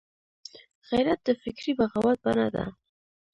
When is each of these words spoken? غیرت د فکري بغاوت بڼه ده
غیرت 0.89 1.19
د 1.27 1.29
فکري 1.41 1.71
بغاوت 1.79 2.17
بڼه 2.25 2.47
ده 2.55 2.65